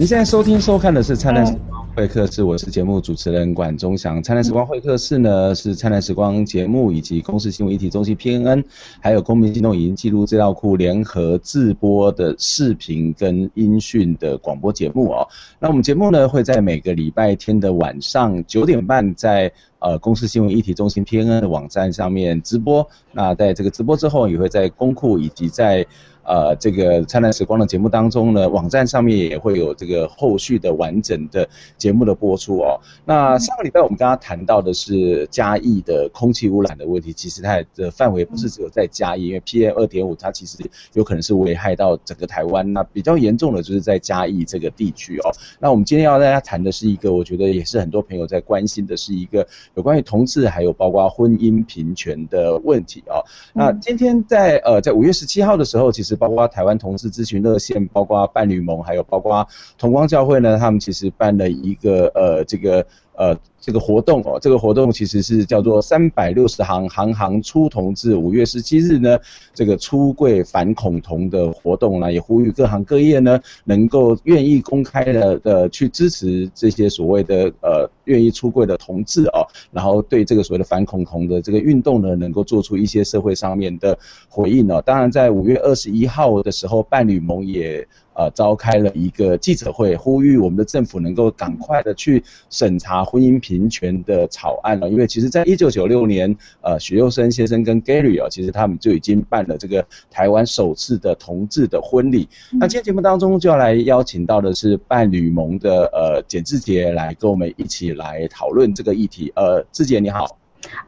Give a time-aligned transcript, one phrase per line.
[0.00, 4.18] 您现在收听收看的是《灿烂时光会客室》，我是节目主持人管中祥。
[4.24, 8.64] 《灿烂时光会客室》呢是《灿烂时光》节目以及公司新闻议题中心 PNN，
[8.98, 15.28] 还有公民行动影音记录资料库联合制播的视频跟音讯的广播节目哦。
[15.58, 22.88] 那我们节目呢会在每个礼拜天的晚上九点半在呃公司新闻议题中心 PNN 的网站上面直播。
[23.12, 25.86] 那在这个直播之后，也会在公库以及在
[26.30, 32.78] 呃，这个灿烂时光的节目当中呢，网站上面也会有这个后续的完整的节目的播出哦。
[33.04, 40.58] 那上个礼拜我们刚刚谈到的是嘉义的空气污染的问题，其实它的范围不是只有在嘉义，因为 PM 二点五它其实
[40.92, 42.72] 有可能是危害到整个台湾。
[42.72, 45.32] 那比较严重的就是在嘉义这个地区哦。
[45.58, 53.24] 那我们今天要大家谈的是一个，我觉得也是很多朋友在关心的是一个有关于同志还有包括婚姻平权的问题哦。
[53.52, 62.86] 那今天在呃在五月十七号的时候，其实是包括台湾同事咨询热线，包括伴侣盟，还有包括同光教会呢，他们其实办了一个呃这个。
[63.16, 68.16] 呃，这个活动哦，这个活动其实是叫做三百六十行，行行出同志。
[68.16, 69.18] 五月十七日呢，
[69.52, 83.98] 这个出柜反恐同的活动呢，也呼吁各行各业呢，能够愿意公开的的去支持这些所谓的呃愿意出柜的同志哦，然后对这个所谓的反恐同的这个运动呢，能够做出一些社会上面的
[84.30, 84.82] 回应哦。
[84.86, 87.86] 当然，在五月二十一号的时候，伴侣盟也。
[88.14, 94.88] 呃，召开了一个记者会，呼吁我们的政府能够赶快的去审查婚姻平权的草案了。
[94.90, 102.28] 因为其实，在一九九六年，呃，许佑生先生跟 Gary 啊，其实他们就已经办了这个台湾首次的同志的婚礼。
[102.52, 109.32] 那今天节目当中就要来邀请到的是伴侣盟的呃简志杰来跟我们一起来讨论这个议题。
[109.36, 110.36] 呃，志杰你好。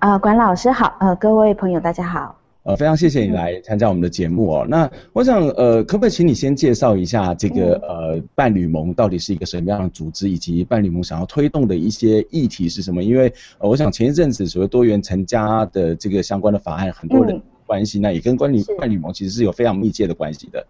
[0.00, 0.96] 啊、呃，管老师好。
[1.00, 2.41] 呃，各位朋友大家好。
[2.64, 4.66] 呃，非常谢谢你来参加我们的节目哦。
[4.68, 13.02] 那我想，呃，可不可以请你先介绍一下这个呃伴侣盟到底是一个什么样的组织，以及伴侣盟想要推动的一些议题是什么？
[13.02, 20.64] 因为呃，我想前一阵子所谓多元成家的这个相关的法案，很多人关系，那也跟关于伴侣盟其实是有非常密切的关系的。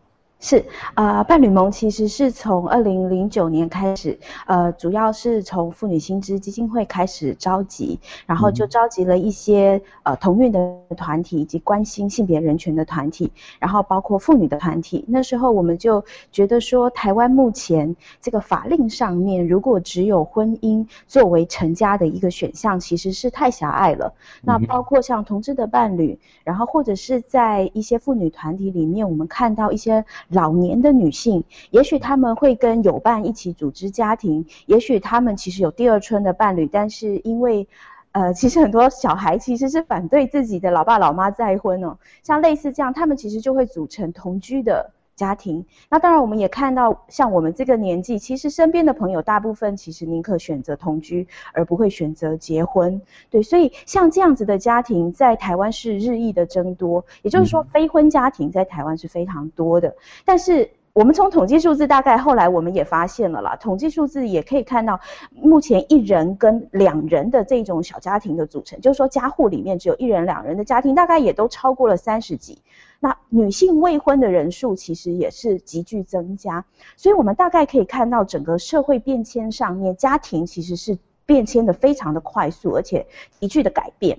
[0.44, 0.66] 是，
[0.96, 15.04] 呃，伴侣盟其实是从二零零九年开始，呃，主要是从妇女新知基金会开始召集，然后就召集了一些呃同运的团体以及关心性别人权的团体，然后包括妇女的团体。
[15.06, 24.12] 那时候我们就觉得说，台湾目前这个法令上面，如果只有婚姻作为成家的一个选项，其实是太狭隘了。
[24.40, 30.04] 那包括像同志的伴侣，然后或者是在一些妇女团体里面，我们看到一些。
[30.32, 37.68] 老年的女性，也许他们会跟友伴一起组织家庭，也许他们其实有第二春的伴侣，但是因为，
[38.12, 45.66] 呃，其实很多小孩其实是反对自己的老爸老妈再婚哦，像类似这样，他们其实就会组成同居的家庭。
[45.88, 53.02] 那当然，我们也看到，像我们这个年纪，其实身边的朋友大部分其实宁可选择同居，而不会选择结婚。
[53.30, 59.96] 对，所以像这样子的家庭在台湾是日益的增多，也就是说，非婚家庭在台湾是非常多的。
[60.24, 72.60] 但是我们从统计数字，大概后来我们也发现了啦，统计数字也可以看到，目前一人跟两人的这种小家庭的组成，就是说家户里面只有一人两人的家庭，大概也都超过了三十几。
[73.00, 76.66] 那女性未婚的人数其实也是急剧增加，
[76.98, 83.06] 所以我们大概可以看到整个社会变迁上面，家庭其实是变迁的非常的快速，而且
[83.40, 84.18] 急剧的改变。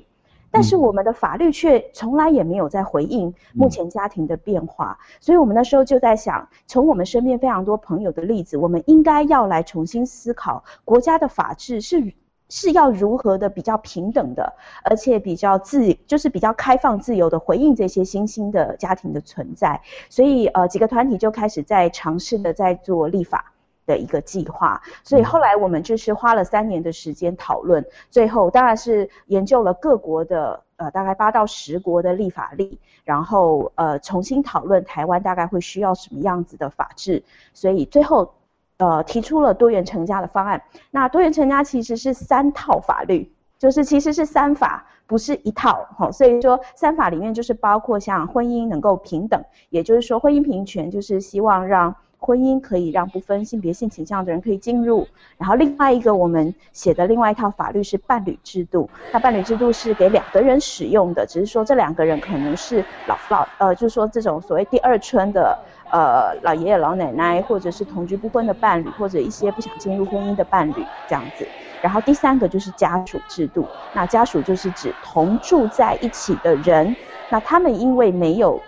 [0.54, 12.14] 但是我们的法律却从来也没有在回应目前家庭的变化，所以我们那时候就在想，从我们身边非常多朋友的例子，我们应该要来重新思考国家的法治是
[12.50, 14.54] 是要如何的比较平等的，
[14.84, 19.82] 而且比较自就是比较开放自由的回应这些新兴的家庭的存在。
[20.10, 23.53] 所以呃几个团体就开始在尝试的在做立法。
[23.86, 38.36] 的一个计划，所以后来我们就是花了三年的时间讨论，最后当然是研究了各国的呃大概八到十国的立法例，然后呃重新讨论台湾大概会需要什么样子的法制，所以最后
[38.78, 40.64] 呃提出了多元成家的方案。
[40.90, 51.96] 那多元成家其实是三套法律，就是其实是三法，不是一套哈，所以说三法里面就是包括像婚姻能够平等，也就是说婚姻平权就是希望让。
[52.26, 65.60] 婚姻可以让不分性别性倾向的人可以进入，然后另外一个我们写的另外一套法律是伴侣制度，那伴侣制度是给两个人使用的，只是说这两个人可能是老老呃，就是说这种所谓第二春的
[65.92, 71.52] 呃老爷爷老奶奶，或者是同居不婚的伴侣，或者一些不想进入婚姻的伴侣这样子。
[71.82, 76.96] 然后第三个就是家属制度，那家属就是指同住在一起的人，
[77.28, 78.64] 那他们因为没有。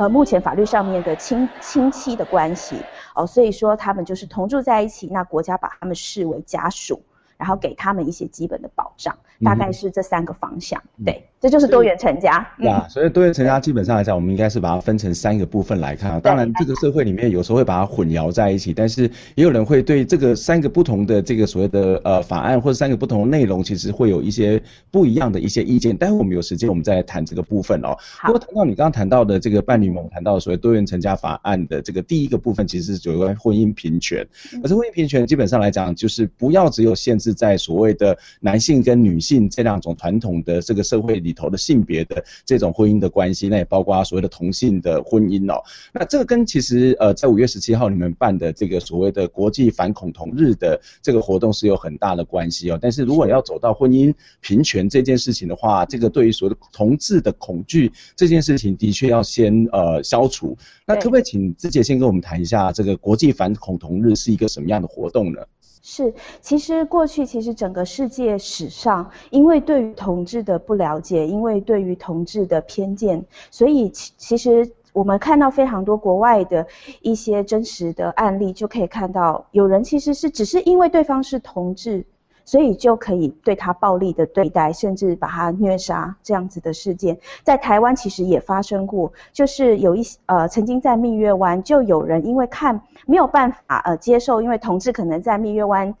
[0.00, 7.02] 呃，目前法律上面的亲亲戚的关系，哦，所以说他们就是同住在一起，那国家把他们视为家属。
[7.36, 10.82] 然后给他们一些基本的保障，大概是这三个方向。
[10.98, 12.46] 嗯、对，这就是多元成家。
[12.58, 16.20] 对啊，所以多元成家基本上来讲，我们应该是把它分成三个部分来看啊。
[16.20, 19.04] 当然，这个社会里面有时候会把它混淆在一起，但是
[19.34, 25.96] 也有人会对这个三个不同的这个所谓的呃法案或者三个不同的内容，其实会有一些不一样的一些意见。
[25.96, 27.96] 待会我们有时间，我们再来谈这个部分哦。
[28.18, 28.26] 好。
[28.26, 34.26] 不过谈到你刚刚谈到的这个伴侣盟谈到所谓多元成家法案的这个第一个部分，其实是有关婚姻平权。
[34.62, 38.10] 可是婚姻平权基本上来讲，就是不要只有限制在所谓的。
[38.42, 45.62] 男性跟女性这两种传统的这个社会里头的性别的这种婚姻的关系，那也包括所谓的同性的婚姻哦。
[45.92, 52.78] 那这个跟其实呃在五月十七号你们办的这个所谓的国际反恐同日的这个活动是有很大的关系哦。
[52.80, 60.56] 但是如果要走到婚姻平权这件事情的话，这个对于所谓的同志的恐惧这件事情的确要先呃消除。
[60.86, 65.40] 那可不可以请志杰先跟我们谈一下这个国际反恐同日是一个什么样的活动呢？
[65.82, 76.66] 是，其实过去其实整个世界史上，因为对于同志的不了解，因为对于同志的偏见，所以其其实我们看到非常多国外的
[77.00, 82.04] 一些真实的案例，就可以看到有人其实是只是因为对方是同志。
[82.44, 95.94] 所以就可以对他暴力的对待，甚至把他虐杀这样子的事件，在台湾其实也发生过，就是有一呃曾经在蜜月湾就有人因为看没有办法呃接受，因为同志可能在蜜月湾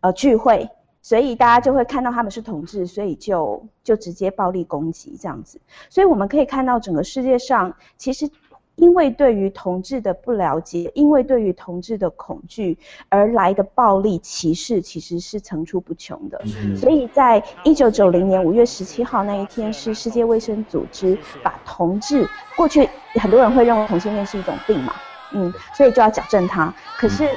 [0.00, 0.70] 呃聚会，
[1.02, 5.60] 所以大家就会看到他们是同志，所以就就直接暴力攻击这样子。
[5.90, 8.30] 所以我们可以看到整个世界上其实。
[8.76, 12.76] 因为对于同志的不了解，因为对于同志的恐惧
[13.08, 16.40] 而来的暴力歧视，其实是层出不穷的。
[16.44, 22.88] 嗯、所以在一九九零年五月十七号那一天，是世界卫生组织把同志，过去
[23.20, 24.92] 很多人会认为同性恋是一种病嘛，
[25.32, 26.74] 嗯，所以就要矫正它。
[26.98, 27.28] 可是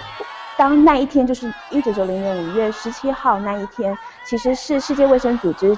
[0.57, 3.95] 当那一天，就是一九九零年五月十七号那一天，
[4.25, 5.77] 其实是世界卫生组织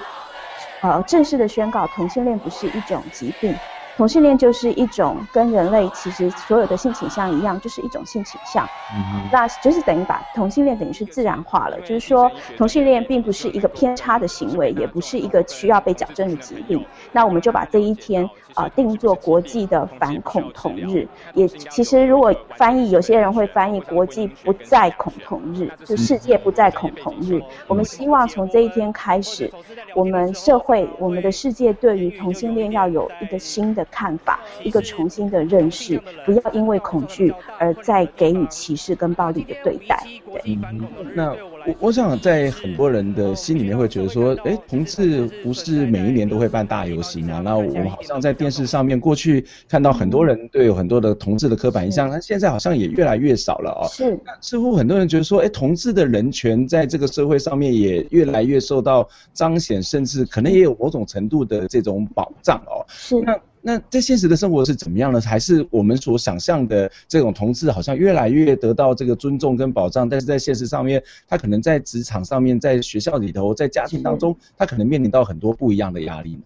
[0.80, 3.54] 呃正式的宣告，同性恋不是一种疾病。
[4.00, 8.64] 同性恋就是一种跟人类其实所有的性倾向一样，就是一种性倾向。
[8.94, 16.82] 嗯，那就是等于把同性恋等于是自然化了，就是说同性恋并不是一个偏差的行为，也不是一个需要被矫正的疾病。
[17.12, 18.24] 那我们就把这一天
[18.54, 21.06] 啊、呃、定做国际的反恐同日。
[21.34, 27.38] 也其实如果翻译，有些人会翻译国际不再恐同日，就世界不再恐同日。
[27.68, 29.52] 我们希望从这一天开始，
[29.94, 33.86] 我们社会、我们的世界对于同性恋要有一个新的。
[33.90, 40.02] 看法，一个重新的认识，不要因为恐惧而再给予歧视跟暴力的对待。
[40.32, 47.40] 对，嗯、那我我想在很多人的心里面会觉得说，哎，同志不是每一年都会办大游行嘛？
[47.40, 53.88] 那我们好像在电视上面过去看到很多人对有很多的同志的刻板印象，那现在好像也越来越少了哦。
[53.90, 62.84] 是，似乎很多人觉得说，哎，同志的人权在这个社会上面也越来越受到彰显，甚至可能也有某种程度的这种保障哦。
[62.88, 63.38] 是，那。
[63.62, 65.20] 那在现实的生活是怎么样呢？
[65.20, 76.42] 还是我们所想象的这种同志好像越来越得到这个尊重跟保障，但是在现实上面，他可能在职场上面，在学校里头，在家庭当中，他可能面临到很多不一样的压力呢？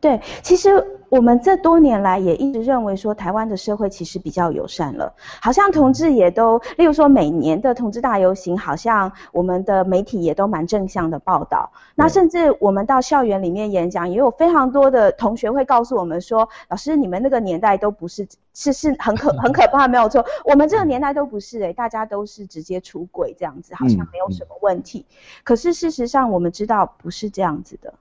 [0.00, 0.68] 对，其实
[1.08, 11.70] 我们这多年来也一直认为说，台湾的社会其实比较友善了，好像同志也都，例如说每年的同志大游行，好像我们的媒体也都蛮正向的报道。
[11.94, 25.06] 那甚至我们到校园里面演讲，也有非常多的同学会告诉我们说，老师你们那个年代都不是，是是很可 很可怕，没有错，我们这个年代都不是诶、欸，大家都是直接出轨这样子，好像没有什么问题。
[25.44, 27.94] 可是事实上我们知道不是这样子的。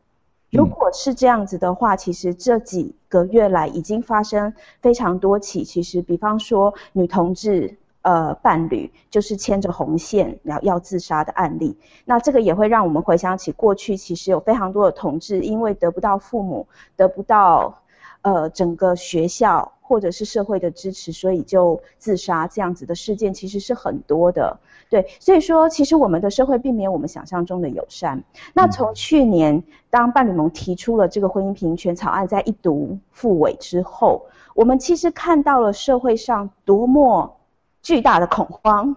[0.52, 5.64] 如果是这样子的话，其实这几个月来已经发生非常多起。
[5.64, 17.82] 其实，比方说女同志呃伴侣就是牵着红线要要自杀的案例，那这个也会让我们回想起过去，其实有非常多的同志因为得不到父母、得不到
[18.22, 24.58] 呃整个学校或者是社会的支持，所以就自杀这样子的事件，其实是很多的。
[24.90, 28.24] 对，所以说其实我们的社会并没有我们想象中的友善。
[28.54, 34.26] 那从去年当伴侣盟提出了这个婚姻平权草案，在一读复委之后，
[34.56, 37.38] 我们其实看到了社会上多么
[37.82, 38.96] 巨大的恐慌。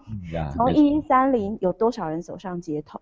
[0.55, 3.01] 从一一三零有多少人走上街头？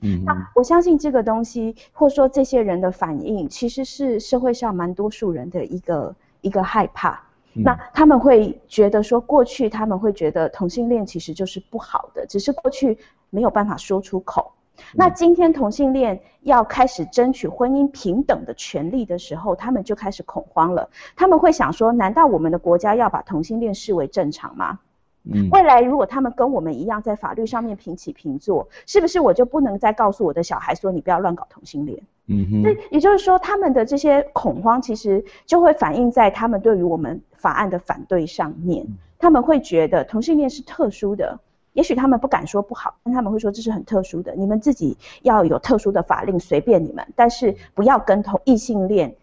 [0.00, 7.27] 嗯，那我相信这个东西，或者说这些人的反应，其实是社会上蛮多数人的一个一个害怕。
[7.52, 12.98] 那他们会觉得说，过去他们会觉得同性恋其实就是不好的，只是过去
[13.30, 14.52] 没有办法说出口。
[14.94, 20.90] 那今天同性恋要开始争取婚姻平等的权利的时候，他们就开始恐慌了。
[21.16, 24.78] 他们会想说，难道我们的国家要把同性恋视为正常吗？
[25.24, 32.02] 嗯，未来如果他们跟我们一样在法律上面平起平坐，是不是我就不能再告诉我的小孩说你不要乱搞同性恋？
[32.26, 38.86] 嗯哼，那也就是说他们的这些恐慌其实就会反映在他们对于我们法案的反对上面，
[39.18, 41.40] 他们会觉得同性恋是特殊的，
[41.72, 49.16] 也许他们不敢说不好，但他们会说这是很特殊的，你们自己要有特殊的法令随便你们，但是不要跟同异性恋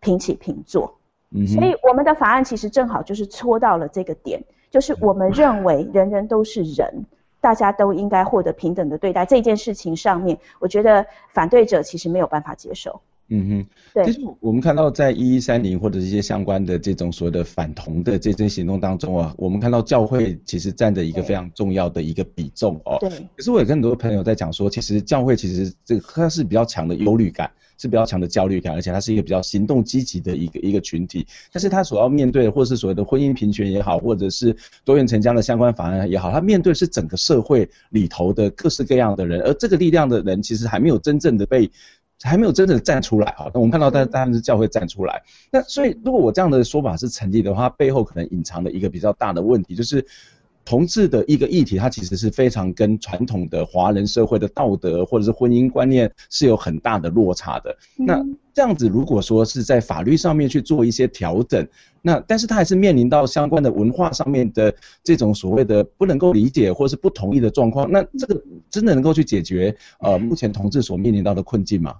[0.00, 0.98] 平起平坐。
[1.30, 4.44] 嗯，所以我们的法案其实正好就是戳到了这个点。
[4.74, 7.06] 就是我们认为人人都是人，
[7.40, 9.24] 大家都应该获得平等的对待。
[9.24, 13.00] 这件事情上面，我觉得反对者其实没有办法接受。
[13.28, 14.04] 嗯哼，对。
[14.06, 22.96] 其实我们看到在一一三零或者是一些相关的这种所谓的反同的这些行动当中啊，我们看到教会其实占着一个非常重要的一个比重哦。
[22.98, 23.08] 对。
[23.36, 27.48] 可是我也跟很多朋友在讲说，其实教会其实这个它是比较强的忧虑感。
[27.76, 41.70] 是比较强的焦虑感，而且它是一个比较行动积极的一个一个群体，但是他所要面对的，或者是所谓的婚姻平权也好，或者是多元成家的相关法案也好，他面对是整个社会里头的各式各样的人，而这个力量的人其实还没有真正的被，
[42.22, 43.50] 还没有真正站出来哈。
[43.52, 45.22] 那我们看到，但当然是教会站出来。
[45.50, 50.06] 那所以，如果我这样的说法是成立的话，背后可能隐藏的一个比较大的问题就是。
[50.64, 57.76] 同志的一个议题，它其实是非常跟传统的华人社会的道德或者是婚姻观念是有很大的落差的。
[57.98, 61.66] 嗯、那这样子，如果说是在法律上面去做一些调整，
[62.00, 71.96] 那但是它还是面临到相关的文化上面的这种所谓的不能够理解或是不同意的状况，那这个真的能够去解决呃目前同志所面临到的困境吗？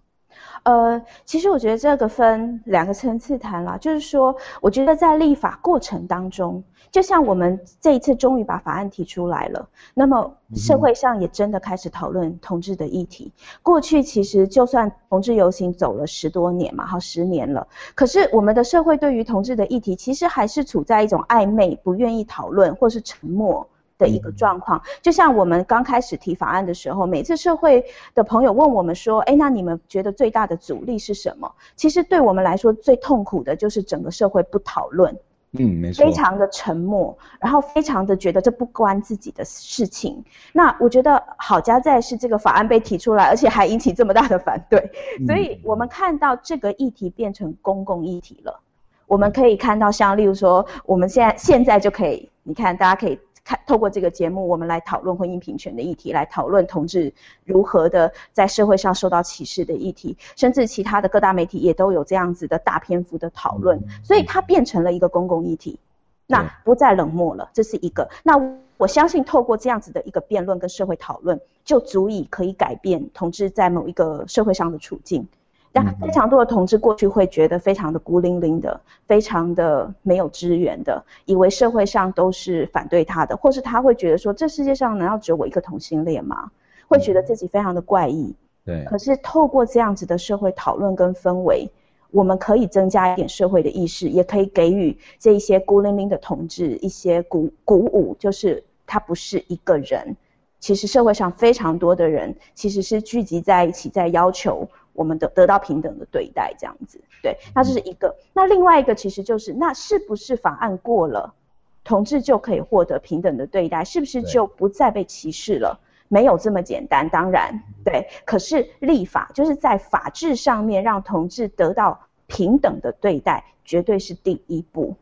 [0.65, 13.33] 呃，其实我觉得这个分两个层次谈啦，就是说，我觉得在立法过程当中，就像我们这一次终于把法案提出来了，那么社会上也真的开始讨论同志的议题。
[13.63, 23.69] 过去其实就算同志游行走了十多年嘛，好十年了，可是我们的社会对于同志的议题，其实还是处在一种暧昧、不愿意讨论或是沉默。
[24.05, 35.17] 的一个状况，就像我们刚开始提法案的时候，每次社会的朋友问我们说：“哎，那你们觉得最大的阻力是什么？”其实对我们来说，最痛苦的就是整个社会不讨论，
[35.53, 40.25] 嗯，没错，非常的沉默，然后非常的觉得这不关自己的事情。
[40.53, 44.91] 那我觉得好家在是这个法案被提出来，而且还引起这么大的反对，
[45.27, 48.61] 所以我们看到这个议题变成公共议题了。
[49.07, 53.19] 我们可以看到，像例如说，我们现在现在就可以，你看，大家可以。
[53.45, 57.13] 看，透过这个节目，我们来讨论婚姻平权的议题，来讨论同志
[57.45, 65.79] 如何的在社会上受到歧视的议题，甚至其他的各大媒体也都有这样子的大篇幅的讨论，所以它变成了一个公共议题，
[66.27, 68.09] 那不再冷漠了，这是一个。
[68.23, 75.29] 那我相信透过这样子的一个辩论跟社会讨论，就足以可以改变同志在某一个社会上的处境。
[75.77, 86.53] 但非常多的同志过去会觉得非常的孤零零的，非常的没有资源的，以为社会上都是反对他的，或是他会觉得说，这世界上难道只有我一个同性恋吗？
[86.87, 88.37] 会觉得自己非常的怪异。
[88.65, 88.85] 对。
[88.85, 91.69] 可是透过这样子的社会讨论跟氛围，
[92.13, 100.17] 我们可以增加一点社会的意识，也可以给予这一些孤零零的同志一些鼓鼓舞，就是他不是一个人，
[100.61, 104.69] 其实社会上非常多的人其实是聚集在一起，在要求。
[104.95, 108.17] 我们得得到平等的对待，这样子，对，那这是一个。
[108.33, 111.35] 那另外一个其实就是，那是不是法案过了，
[111.83, 113.85] 同志就可以获得平等的对待？
[113.85, 115.81] 是不是就不再被歧视了？
[116.09, 118.09] 没有这么简单，当然，对。
[118.25, 124.95] 可是立法就是在法制上面让同志得到平等的对待，绝对是第一步。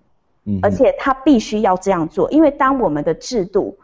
[0.44, 3.78] 嗯，而且他必须要这样做，因为当我们的制度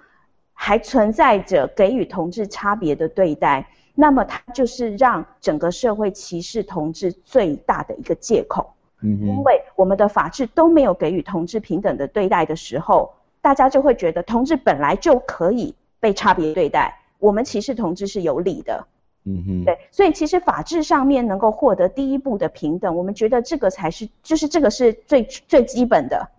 [0.55, 3.69] 还存在着给予同志差别的对待。
[4.01, 8.75] 那么它就是让整个社会歧视同志最大的一个借口。
[9.01, 18.87] 嗯，因为我们的法治都没有给予同志平等的对待的时候，大家就会觉得同志本来就可以被差别对待，我们歧视同志是有理的。
[19.25, 26.31] 嗯哼，对，所以其实法治上面能够获得第一步的平等，我们觉得这个才是，就是这个是最最基本的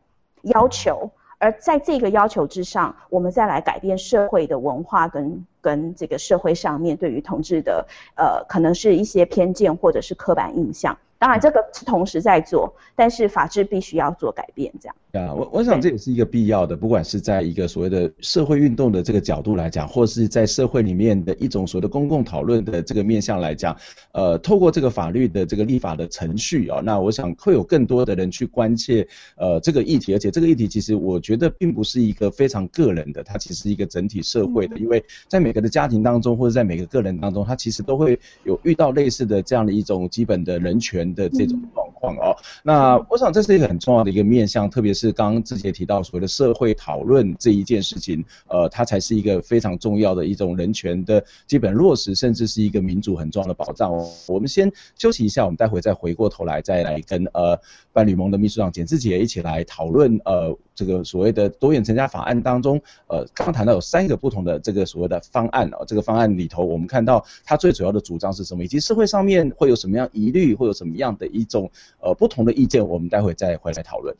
[0.44, 1.12] 要求。
[1.40, 10.98] 而在这个要求之上，我们再来改变社会的文化跟跟这个社会上面对于同志的呃，可能是一些偏见或者是刻板印象。
[11.20, 14.96] 当然，这个是同时在做，但是法制必须要做改变，这样。
[15.12, 23.76] 啊，我我想这也是一个必要的，不管是在一个所谓的社会运动的这个角度来讲，或是在社会里面的一种所谓的公共讨论的这个面向来讲，
[24.14, 42.16] 呃，透过这个法律的这个立法的程序啊，那我想会有更多的人去关切呃这个议题，而且这个议题其实我觉得并不是一个非常个人的，它其实是一个整体社会的，因为在每个的家庭当中或者在每个个人当中，他其实都会有遇到类似的这样的一种基本的人权的这种状况。
[42.18, 42.36] 哦。
[42.64, 54.10] 那我想这是一个很重要的一个面向，特别是刚刚志杰提到所谓的社会讨论这一件事情，呃，它才是一个非常重要的一种人权的基本落实，甚至是一个民主很重要的保障哦。
[54.28, 57.60] 我们先休息一下，我们待会再回过头来再来跟呃
[57.94, 74.16] 伴侣盟的秘书长简志杰一起来讨论呃这个所谓的多元成家法案当中，呃刚刚谈到有三个不同的这个所谓的方案哦，这个方案里头我们看到它最主要的主张是什么，以及社会上面会有什么样疑虑，会有什么样的一种呃不同的意见，我们待会再回来讨论。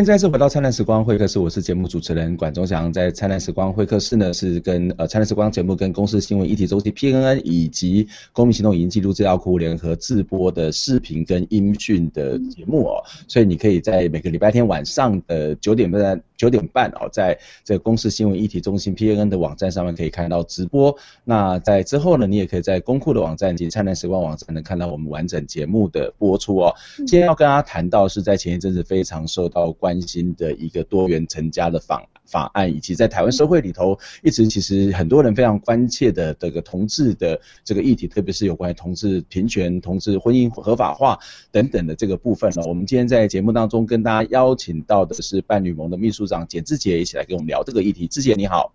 [0.00, 2.90] 迎再次回到灿烂时光会客室，我是节目主持人管中祥。
[2.90, 13.04] 在灿烂时光会客室呢，是跟呃灿烂时光节目跟公司新闻议题周期 PNN 以及公民行动影音记录资料库联合制播的视频跟音讯的节目哦。
[13.28, 20.96] 所以你可以在每个礼拜天晚上的九点半九点半哦，在这个公司新闻议题中心 PNN 的网站上面可以看到直播。
[21.24, 26.74] 那在之后呢，你也可以在公库的网站及灿烂时光网站能看到我们完整节目的播出哦。
[26.96, 41.18] 今天要跟大家谈到是在前一阵子非常受到关心的一个多元成家的法法案，以及在台湾社会里头，一直其实很多人非常关切的这个同志的这个议题，特别是有关于同志平权、同志婚姻合法化
[41.50, 42.62] 等等的这个部分呢。
[42.66, 48.06] 我们今天在节目当中跟大家邀请到的是伴侣盟的秘书长简志杰，一起来跟我们聊这个议题。
[48.06, 48.74] 志杰你好。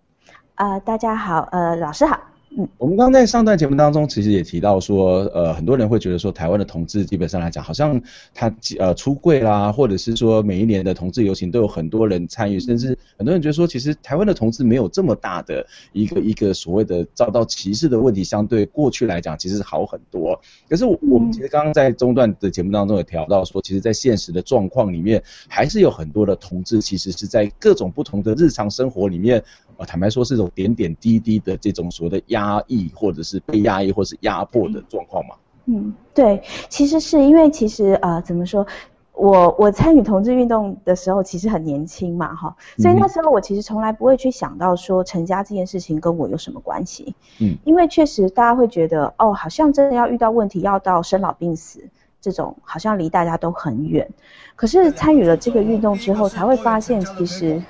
[0.56, 2.35] 啊、大家好，呃，老师好。
[2.58, 8.00] 嗯，我们刚在上段节目当中，其实也提到说，呃，很多人会觉得说，台湾的同志基本上来讲，好像
[8.32, 20.40] 他呃出柜啦，或者是说每一年的同志游行都有很多人参与，甚至很多人觉得说，其实台湾的同志没有这么大的一个一个所谓的遭到歧视的问题，相对过去来讲，其实好很多。
[20.66, 29.44] 可是我们其实刚刚在中段的节目当中也调到说，其实，在现实的状况里面，还是有很多的同志其实是在各种不同的日常生活里面。
[29.78, 35.34] 呃，坦白说是种点点滴滴的这种所谓的压抑，或者是被压抑，或是压迫的状况嘛。
[35.66, 38.66] 嗯，对，其实是因为其实呃，怎么说，
[39.12, 47.14] 我我参与同志运动的时候，其实很年轻嘛，哈，所以那时候我其实从来不会去想到说成家这件事情跟我有什么关系。
[47.40, 51.80] 嗯，因为确实大家会觉得，哦，好像真的要遇到问题，要到生老病死
[52.20, 54.08] 这种，好像离大家都很远。
[54.54, 57.62] 可是参与了这个运动之后，才会发现其实。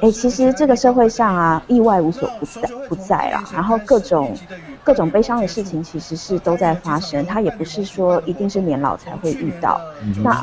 [0.00, 4.36] 哎、欸，其实这个社会上啊，意外无所不在不在啦，然后各种
[4.82, 9.80] 各种悲伤的事情其实是都在发生，它也不是说一定是年老才会遇到。
[10.22, 10.42] 那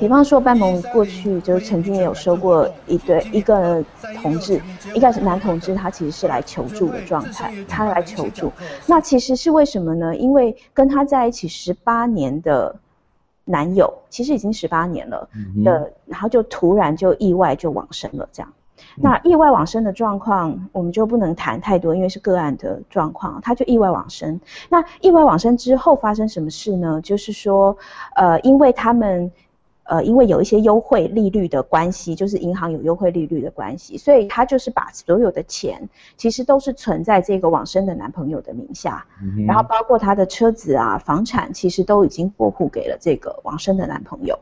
[0.00, 3.82] 比方说，班蒙过去就曾经也有说过一对一个
[4.20, 4.60] 同志，
[4.94, 8.52] 一个是男同志，他其实是来求助的状态，他来求助。
[8.86, 10.14] 那其实是为什么呢？
[10.16, 12.76] 因为跟他在一起十八年的。
[13.44, 15.28] 男友其实已经十八年了
[15.64, 18.52] 的，嗯，然后就突然就意外就往生了，这样。
[18.96, 23.40] 那意外往生的状况，我们就不能谈太多，因为是个案的状况。
[23.40, 24.40] 他就意外往生。
[24.68, 27.00] 那意外往生之后发生什么事呢？
[27.02, 27.76] 就是说，
[28.16, 29.30] 呃，因为他们。
[29.92, 44.38] 呃，因为有一些优惠利率的关系，就是银行有优惠利率的关系，所以他就是把所有的钱，其实都是存在这个往生的男朋友的名下，嗯、然后包括他的车子啊、房产，其实都已经过户给了这个往生的男朋友。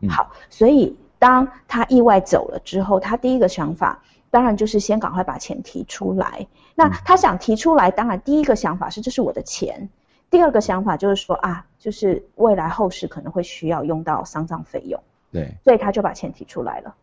[0.00, 6.46] 嗯、好，所以当他意外走了之后，他第一个想法，当然就是先赶快把钱提出来。
[6.74, 9.88] 那他想提出来，当然第一个想法是这是我的钱。
[10.30, 15.00] 第二个想法就是说啊，就是未来后世可能会需要用到丧葬费用，
[15.32, 16.94] 对，所以他就把钱提出来了，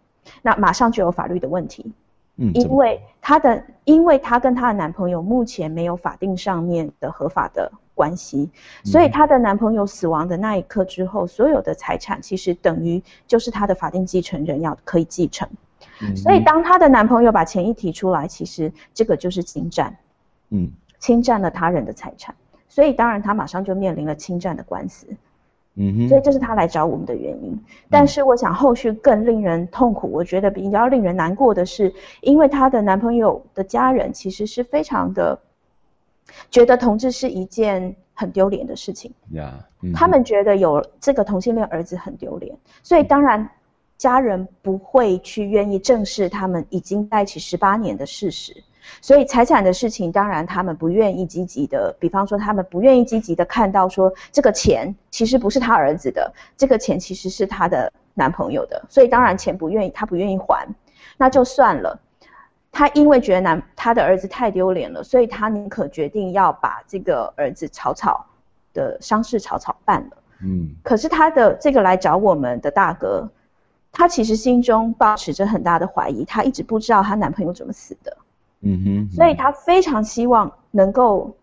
[0.44, 1.92] 那马上就有法律的问题，
[2.36, 8.52] 嗯，因为她的，因为她跟她的男朋友目前没有法定上面的合法的关系，
[8.84, 15.50] 所以她的男朋友死亡的那一刻之后，所有的财产其实等于就是她的法定继承人要可以继承，
[16.02, 19.98] 嗯，所以当她的男朋友把钱一提出来，其实这个就是侵占，
[20.50, 22.36] 嗯，侵占了他人的财产。
[22.76, 25.08] 所以当然，他马上就面临了侵占的官司，
[25.76, 27.58] 嗯哼，所以这是他来找我们的原因。
[27.90, 35.40] 但是我想后续更令人痛苦，我觉得比较令人难过的是，因为她的男朋友的家人其实是非常的
[36.52, 43.52] 觉得同志是一件很丢脸的事情，呀，他们觉得有这个同性恋儿子很丢脸，所以当然
[43.98, 48.66] 家人不会去愿意正视他们已经在一起十八年的事实。
[49.02, 60.68] 所以财产的事情，当然他们不愿意积极的，比方说他们不愿意积极的看到说这个钱其实不是他儿子的，这个钱其实是他的男朋友的，所以当然钱不愿意，他不愿意还，
[61.18, 62.00] 那就算了。
[62.72, 68.26] 他因为觉得男他的儿子太丢脸了，所以他宁可决定要把这个儿子草草
[68.74, 70.18] 的丧事草草办了。
[70.44, 73.30] 嗯，可是他的这个来找我们的大哥，
[73.94, 78.18] 他其实心中抱持着很大的怀疑，他一直不知道她男朋友怎么死的。
[78.66, 81.38] 嗯哼，所以他非常希望能够，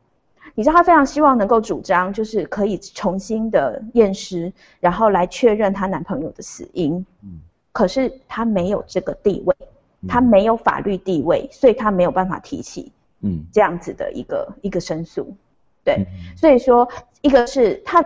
[0.55, 7.07] 你知道他非常希望能够主张，就是可以重新的验尸，然后来确认她男朋友的死因。
[7.23, 7.41] 嗯，
[7.73, 9.55] 可是她没有这个地位，
[10.09, 12.93] 她没有法律地位，所以她没有办法提起。
[13.21, 15.37] 嗯，这样子的一个、嗯、一个申诉。
[15.85, 16.89] 对，嗯、所以说
[17.21, 18.05] 一个是她。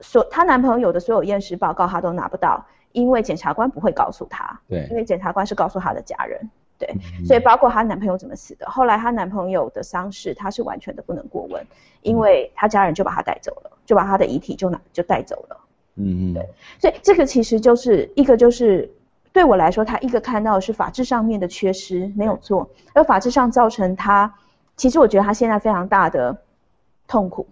[0.00, 4.60] 所她男朋友的所有验尸报告，她都拿不到，因为检察官不会告诉她。
[4.68, 6.50] 对，因为检察官是告诉她的家人。
[6.84, 11.66] 对，嗯、所以包括她男朋友怎么死的，后来她男朋友的丧事，她是完全的不能过问，
[12.02, 15.56] 因为她家人就把她带走了，就把她的遗体就拿就带走了。
[15.96, 16.34] 嗯嗯。
[16.34, 18.92] 对，所以这个其实就是一个就是
[19.32, 24.34] 对我来说，她一个看到的是法制上面的缺失，没有错，而法制上造成她，
[24.76, 26.38] 其实我觉得她现在非常大的
[27.06, 27.46] 痛苦。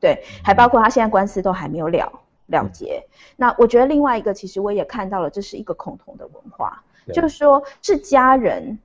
[0.00, 3.04] 对，还包括他现在官司都还没有了了结。
[3.34, 8.78] 那我觉得另外一个，其实我也看到了，这是一个恐同的文化，就是说，是家人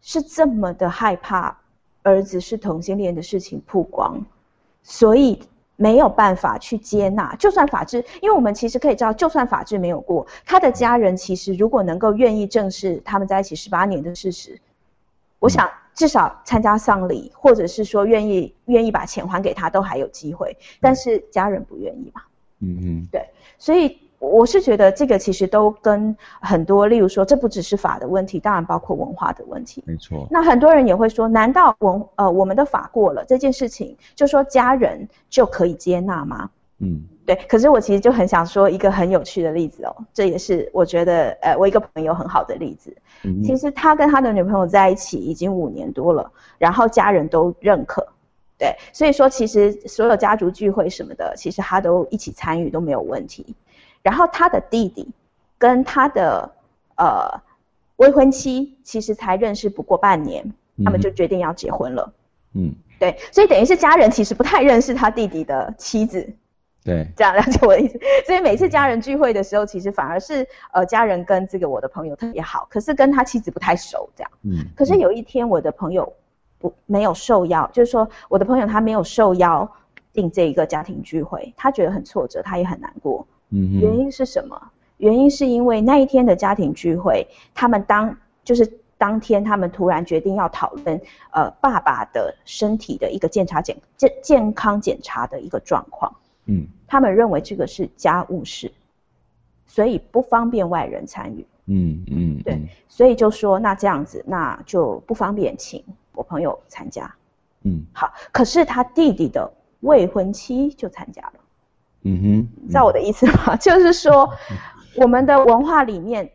[0.00, 1.58] 是这么的害怕
[2.02, 4.24] 儿子是同性恋的事情曝光，
[4.82, 5.40] 所以
[5.76, 7.34] 没有办法去接纳。
[7.36, 14.60] 就算法制，因为我们其实可以知道，就算法制没有过，他的家人其实如果能够愿意正视他们在一起十八年的事实，
[15.38, 15.70] 我想。
[15.96, 20.58] 至少参加丧礼，或者是说愿意愿意把钱还给他，都还有机会。
[20.78, 22.20] 但是家人不愿意嘛？
[22.58, 23.30] 嗯嗯，对。
[23.56, 29.84] 所以我是觉得这个其实都跟很多，例如说，这不只是法的问题，当然包括文化的问题。
[29.86, 30.26] 没错。
[30.30, 36.50] 那很多人也会说，难道文呃我们的法过了这件事情，就说家人就可以接纳吗？
[36.78, 37.34] 嗯，对。
[37.48, 42.96] 可是我其实就很想说一个很有趣的例子哦，这也是我觉得呃我一个朋友很好的例子。
[43.22, 48.06] 嗯，其实他跟他的女朋友在一起已经五年多了，然后家人都认可，
[48.58, 53.54] 对，所以说其实所有家族聚会什么的，其实他都一起参与都没有问题。
[54.06, 55.08] 然后他的弟弟
[55.58, 56.52] 跟他的
[56.94, 57.42] 呃
[57.96, 62.12] 未婚妻其实才认识不过半年，他们就决定要结婚了。
[62.54, 66.34] 嗯，对，所以等于是家人其实不太认识他弟弟的妻子。
[66.84, 67.98] 对，这样了解我的意思。
[68.24, 74.30] 所以每次家人聚会的时候，其实反而是呃家人跟这个我的朋友特别好，可是跟他妻子不太熟这样。
[74.42, 74.66] 嗯。
[74.76, 76.12] 可是有一天我的朋友
[76.60, 79.68] 不没有受邀，就是说我的朋友他没有受邀
[80.12, 83.26] 订这一个家庭聚会，他觉得很挫折，他也很难过。
[83.50, 83.80] 嗯。
[83.80, 84.70] 原因是什么？
[84.98, 90.98] 原因是因为那一天的家庭聚会，他们当就是当天他们突然决定要讨论
[91.30, 96.16] 呃爸爸的身体的一个检查检健健康检查的一个状况。
[96.46, 98.72] 嗯，他们认为这个是家务事，
[99.66, 101.46] 所以不方便外人参与。
[101.66, 107.14] 嗯嗯，对，所以就说那这样子，那就不方便请我朋友参加。
[107.64, 111.32] 嗯，好，可是他弟弟的未婚妻就参加了。
[112.06, 113.56] 嗯哼，知道我的意思吗？
[113.56, 114.30] 就是说，
[114.96, 116.30] 我们的文化里面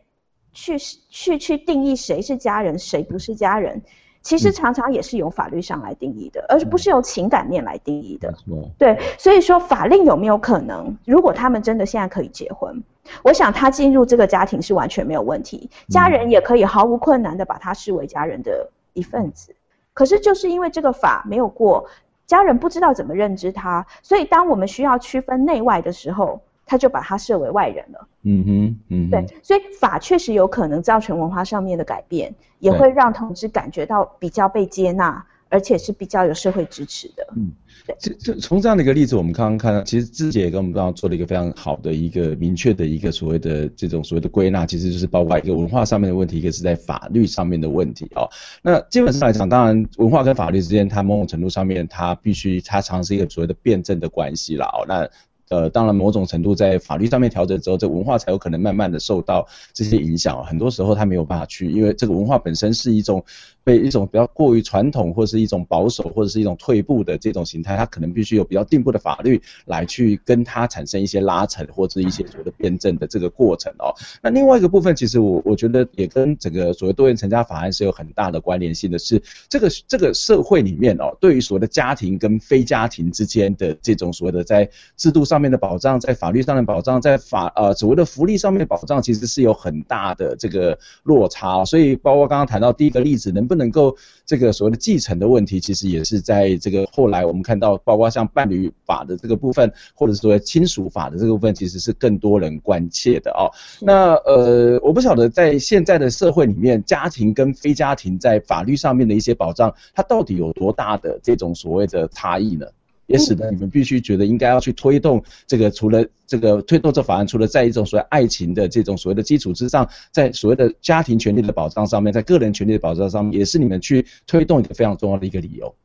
[0.52, 3.82] 去去去定义谁是家人，谁不是家人。
[4.24, 8.32] 其实常常也是由法律上来定义的，而不是由情感面来定义的。
[8.78, 12.84] 对，所以说法令有没有可能，如果他们真的现在可以结婚，
[13.24, 19.56] 我想他进入这个家庭是完全没有问题，家人也可以毫无困难的把他视为家人的一份子。
[19.94, 21.88] 可是就是因为这个法没有过，
[22.28, 28.08] 家人不知道怎么认知他，所以当我们需要区分内外的时候，他就把他设为外人了。
[28.24, 37.28] 嗯哼，嗯哼，对，所以法确实有可能造成文化上面的改变，也会让同志感觉到比较被接纳，而且是比较有社会支持的。
[37.36, 37.52] 嗯，
[37.86, 37.96] 对。
[38.00, 48.28] 这这从这样的一个例子，我们刚刚看到，其实芝姐也跟我们刚刚做了一个非常好的一个明确的一个所谓的这种所谓的归纳，其实就是包括一个文化上面的问题，一个是在法律上面的问题哦。
[48.64, 54.68] 那基本上来讲，当然文化跟法律之间，它某种程度上面，它必须它常是一个所谓的辩证的关系啦。
[54.68, 54.86] 哦。
[54.88, 55.10] 那
[55.52, 60.42] 呃，当然，某种程度在法律上面调整之后，这文化才有可能慢慢的受到这些影响。
[60.46, 63.22] 很多时候他没有办法去，因为这个文化本身是一种
[63.66, 73.94] 被一种比较过于传统，或者是一种保守，或者是一种退步的这种形态，它可能必须有比较进步的法律来去跟它产生一些拉扯，或者一些所谓的辩证的这个过程哦。
[74.24, 85.41] 那另外一个部分，其实我我觉得也跟整个所谓多元成家法案是有很大的关联性的是，这个这个社会里面哦，对于所谓的家庭跟非家庭之间的这种所谓的在制度上。
[85.42, 91.66] 上面的保障，在法律上的保障，在法呃所谓的福利上面的保障，其实是有很大的这个落差。
[91.66, 103.50] 所以包括刚刚谈到第一个例子，能不能够这个所谓的继承的问题，其实也是在这个后来我们看到，包括像伴侣法的这个部分，或者是说亲属法的这个部分，其实是更多人关切的哦。
[103.82, 112.68] 那呃，我不晓得在现在的社会里面，家庭跟非家庭在法律上面的一些保障，它到底有多大的这种所谓的差异呢？
[113.12, 125.76] 也使得你们必须觉得应该要去推动这个，除了这个推动这法案，除了在一种所谓爱情的这种所谓的基础之上，在所谓的家庭权利的保障上面，在个人权利的保障上面，也是你们去推动一个非常重要的一个理由。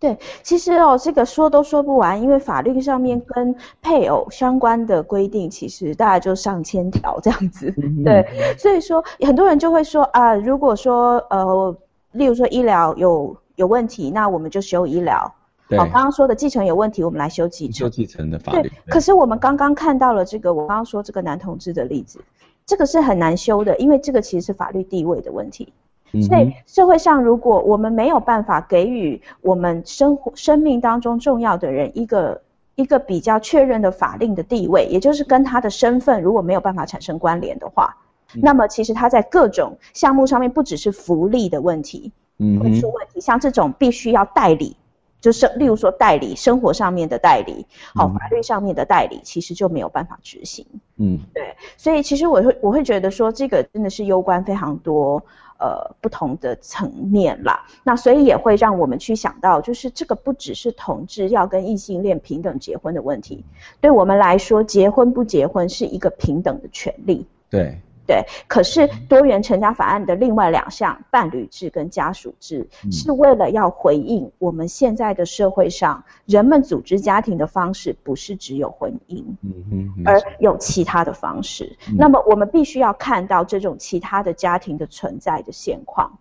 [0.00, 7.72] 对，其实哦，这个说都说不完，因为法律上面跟配偶相关的规定，其实大概就上千条这样子。
[8.04, 8.26] 对，
[8.58, 11.76] 所以说很多人就会说啊，如果说呃，
[12.10, 15.32] 例如说医疗有有问题，那我们就修医疗。
[15.78, 17.74] 好，刚刚说的继承有问题，我们来修继承。
[17.74, 18.62] 修继承的法律。
[18.62, 22.20] 对，可是我们刚刚看到了这个，我刚刚说这个男同志的例子，
[22.66, 25.72] 这个是很难修的，因为这个其实是法律地位的问题。
[26.12, 26.22] 嗯。
[26.22, 32.42] 所以社会上，如果我们没有办法给予我们生活生命当中重要的人一个
[32.74, 37.96] 一个比较确认的法令的地位，也就是跟他的身份如果没有办法产生关联的话，
[38.34, 44.76] 嗯，那么其实他在各种项目上面，不只是福利的问题，嗯，会出问题，像这种必须要代理。
[45.22, 50.66] 就是例如说代理，生活上面的代理，好，法律上面的代理，其实就没有办法执行。
[50.96, 55.22] 嗯，对，所以其实我会我会觉得说，这个真的是攸关非常多
[55.58, 57.66] 呃不同的层面啦。
[57.84, 63.44] 那所以也会让我们去想到，就是这个不只是同志要跟异性恋平等结婚的问题，
[63.80, 67.26] 对我们来说，结婚不结婚是一个平等的权利。
[67.48, 67.80] 对。
[68.06, 81.76] 对，可是多元成家法案的另外两项伴侣制跟家属制，是为了要回应我们现在的社会上，人们组织家庭的方式不是只有婚姻，嗯而有其他的方式。
[81.96, 86.18] 那么我们必须要看到这种其他的家庭的存在的现况，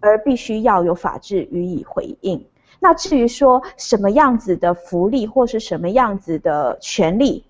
[0.00, 2.46] 而必须要有法制予以回应。
[2.80, 7.44] 那至于说什么样子的福利或是什么样子的权利，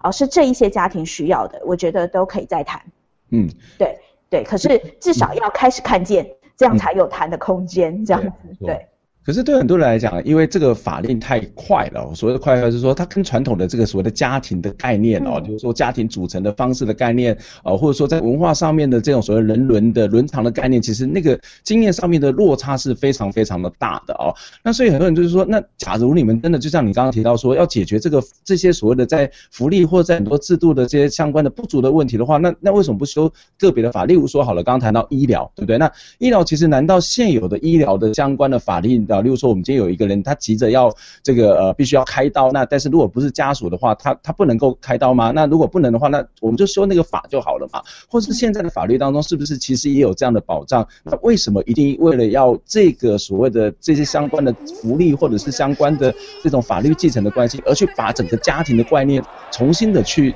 [0.00, 2.82] 哦，是这一些家庭需要的，我觉得都可以再谈。
[3.30, 3.98] 嗯，对
[4.30, 8.30] 对，可是至少要开始看见，嗯、这样才有谈的空间，这样子，
[8.64, 8.86] 对。
[9.26, 24.32] 对可是对很多人来讲，因为这个法令太快了，所谓的快，就是说它跟传统的这个所谓的家庭的概念哦，就是说家庭组成的方式的概念啊，或者说在文化上面的这种所谓人伦的伦常的概念，其实那个经验上面的落差是非常非常的大的哦。
[24.62, 34.06] 那所以很多人就是说，那假如你们真的就像你刚刚提到说，要解决这个这些所谓的在福利或者在很多制度的这些相关的不足的问题的话，那那为什么不修个别的法？
[34.06, 35.76] 例如说好了，刚刚谈到医疗，对不对？
[35.76, 39.15] 那医疗其实难道现有的医疗的相关的法令的？
[39.20, 45.32] 例如说，我们今天有一个人，他急着要这个呃，必须要开刀，那但是如果不是家属的话，他他不能够开刀吗？
[45.34, 47.82] 那如果不能的话，那我们就修那个法就好了嘛。
[48.08, 50.86] 或是现在的法律当中，是不是其实也有这样的保障？
[51.04, 60.34] 那为什么一定为了要这个所谓的这些相关的福利，或者是相关的这种法律继承的关系，而去把整个家庭的观念重新的去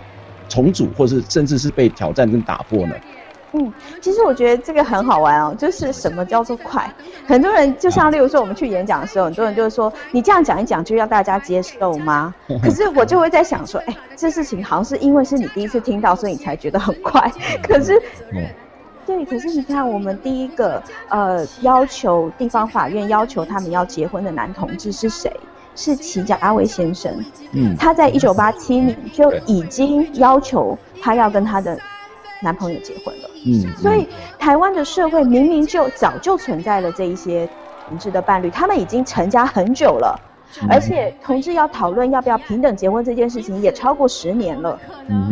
[0.49, 2.95] 重组，或是甚至是被挑战跟打破呢？
[3.53, 6.89] 嗯，其实我觉得这个很好玩哦，就是什么叫做快？
[7.27, 12.33] 很多人就像例如说我们去演讲的时候，很多人就是说你这样讲一讲就要大家接受吗？
[12.63, 17.29] 可是我就会在想说，哎，这事情好像是因为是你第一次听到，所以你才觉得很快。
[17.61, 18.01] 可是，
[19.05, 25.29] 对，可是你看我们第一个呃要求地方法院要求他们要结婚的男同志是谁？
[25.75, 27.13] 是祁家威先生。
[27.51, 31.77] 嗯，他在一九八七年就已经要求他要跟他的。
[32.43, 34.07] 男朋友结婚了，嗯，所以
[34.39, 37.49] 台湾的社会明明就早就存在了这一些
[37.89, 40.21] 同志的伴侣，他们已经成家很久了，
[40.69, 44.79] 而且同志要讨论要不要平等结婚这件事情也超过十年了，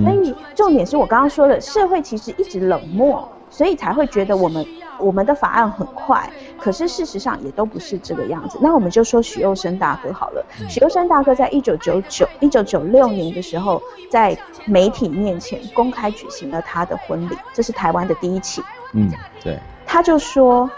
[0.02, 4.66] 所以重点是我刚刚说的，社会其实一直冷漠，所以才会觉得我们。
[5.00, 8.58] 我们的法案很快，可是事实上也都不是这个样子。
[8.60, 10.44] 那我们就说许佑生大哥好了。
[10.68, 13.80] 许佑生大哥在一九九九、一九九六年的时候，
[14.10, 18.60] 在媒体面前公开举行了他的婚礼，这是台湾的第一起。
[18.92, 19.08] 嗯，
[19.40, 19.56] 对。
[19.86, 20.68] 他就说，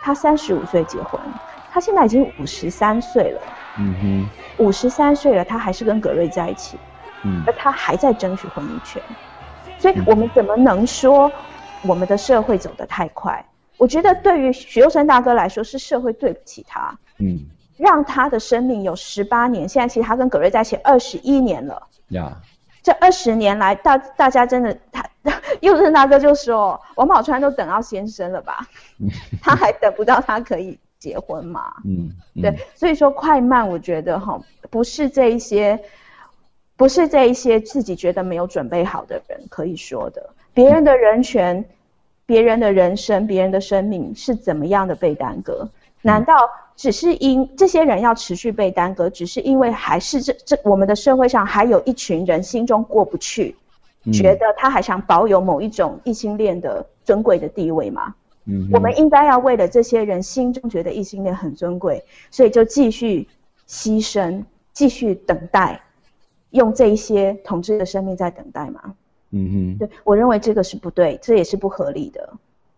[0.00, 1.20] 他三十五岁结婚，
[1.70, 3.42] 他现在已经五十三岁了。
[3.78, 4.64] 嗯哼。
[4.64, 6.78] 五十三岁了，他还是跟葛瑞在一起。
[7.24, 7.42] 嗯。
[7.46, 9.02] 而他还在争取婚姻权，
[9.78, 11.30] 所以我们怎么能说
[11.82, 13.44] 我们的社会走得太快？
[13.78, 22.40] 我觉得对于许又生大哥来说，是社会对不起他，嗯，让他的生命有十八年，现在其实他跟葛瑞在一起二十一年了，呀，
[22.82, 25.04] 这二十年来，大大家真的，他
[25.60, 28.66] 又生大哥就说，王宝钏都等到先生了吧，
[29.42, 32.10] 他还等不到他可以结婚嘛，嗯，
[32.40, 35.84] 对，所以说快慢，我觉得哈，不是这一些
[36.78, 40.30] 不是这一些自己觉得没有准备好的人可以说的。
[40.56, 41.66] 别人的人权、
[42.24, 45.68] 别人的人生、别人的生命是怎么样的被耽搁？
[46.00, 46.32] 难道
[46.76, 53.54] 只是因这些人要持续被耽搁，只是因为还是这这我们的社会上还有一群人心中过不去，
[54.14, 58.14] 觉得他还想保有某一种异性恋的尊贵的地位吗？
[58.46, 63.28] 嗯，我们应该要为了这些人心中觉得异性恋很尊贵，所以就继续
[63.68, 65.82] 牺牲，继续等待。
[66.48, 68.94] 用这一些同志的生命在等待吗？
[69.36, 72.32] 嗯哼，对，我认为这个是不对，这也是不合理的。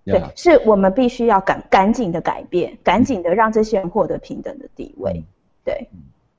[0.05, 5.12] 对，是我们必须要赶赶紧的改变，赶紧的让这些人获得平等的地位。
[5.14, 5.25] 嗯、
[5.64, 5.88] 对。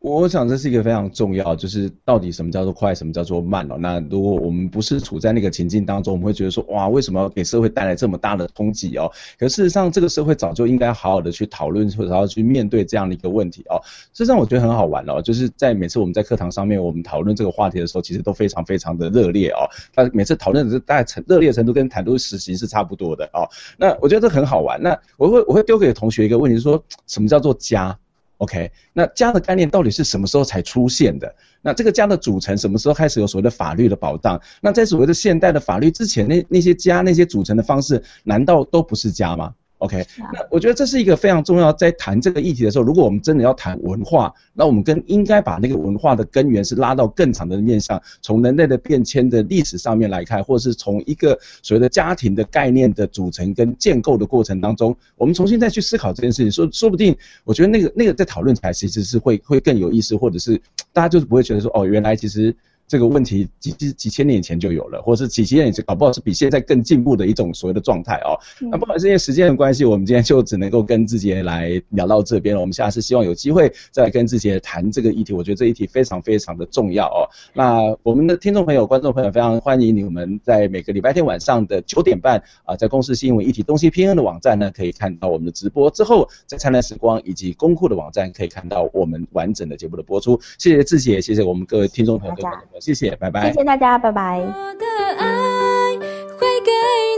[0.01, 3.75] 我想这是一个非常重要，就是到底什么叫做快，什么叫做慢哦。
[3.77, 9.11] 那如果我们不是处在那个情境当中，我们会觉得说，哇，为什么给社会带来这么大的冲击哦？
[9.37, 13.75] 可事实上，这个社会早就应该好好的去讨论，或者要去面对这样的一个问题哦。
[14.13, 19.67] 事实上，我觉得很好玩哦，就是在每次我们在课堂上面，我们讨论这个话题的时候，其实都非常非常的热烈哦。
[19.93, 23.43] 但每次讨论的是大概成热烈程度跟谈论实习是差不多的哦。
[23.77, 24.81] 那我觉得这很好玩。
[24.81, 27.99] 那我会我会丢给同学一个问题，说什么叫做家
[28.39, 31.35] ？OK，那家的概念到底是什么时候才出现的？
[31.61, 34.41] 那这个家的组成什么时候开始有所谓的法律的保障？
[34.61, 60.61] 那在所谓的现代的法律之前，那那些家那些组成的方式，难道都不是家吗？OK，那我觉得这是一个非常重要，在谈这个议题的时候，如果我们真的要谈文化，那我们跟应该把那个文化的根源是拉到更长的面向，从人类的变迁的历史上面来看，或者是从一个所谓的家庭的概念的组成跟建构的过程当中，我们重新再去思考这件事情，说说不定，我觉得那个那个在讨论起来其实是会会更有意思，或者是
[60.91, 62.53] 大家就是不会觉得说，哦，原来其实。
[62.89, 68.33] 这个问题几几几千年以前就有了，或者是几千年以前，搞不好是比现在更进步的一种所谓的状态哦。
[68.71, 72.59] 那不好意思，因为时间的关系，我们今天就只能够跟志杰来聊到这边了。
[72.59, 77.29] 我们下次希望有机会再来跟志杰谈这个议题，我觉得这议题非常非常的重要哦。
[77.53, 85.91] 那我们的听众朋友、观众朋友非常欢迎你们在每个礼拜天晚上的九点半啊，在公司新闻议题东西偏的网站呢，可以看到我们的直播。
[85.91, 90.39] 之后在灿烂时光以及公库的网站可以看到我们完整的节目的播出。
[90.57, 92.35] 谢谢志杰，谢谢我们各位听众朋友，
[92.79, 93.51] 谢谢，拜拜。
[93.51, 94.39] 谢谢大家，拜拜。
[94.39, 94.85] 我的
[95.17, 95.97] 爱
[96.37, 96.71] 会给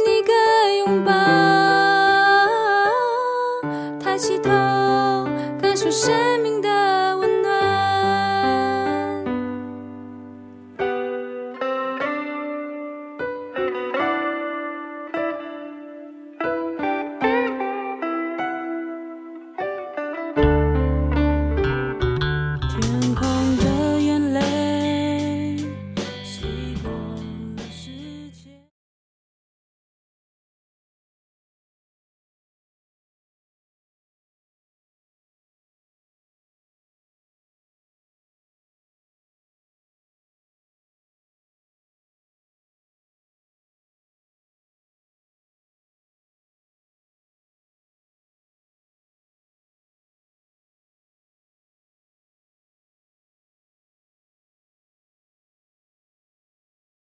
[0.07, 0.31] 你个
[0.79, 1.11] 拥抱，
[3.99, 4.49] 抬起头，
[5.61, 6.50] 感受生命。